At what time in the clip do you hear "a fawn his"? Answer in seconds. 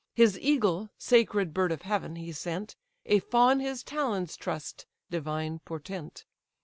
3.05-3.83